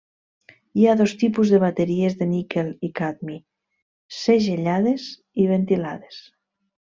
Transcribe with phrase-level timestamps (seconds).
[0.79, 3.37] Hi ha dos tipus de bateries de Níquel i Cadmi:
[4.21, 5.07] segellades
[5.45, 6.19] i ventilades.